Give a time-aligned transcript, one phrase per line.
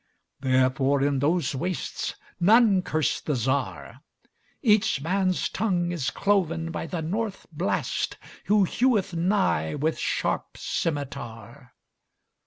[0.39, 8.63] Therefore, in those wastesNone curse the Czar.Each man's tongue is cloven byThe North Blast, who
[8.65, 11.73] heweth nighWith sharp scymitar.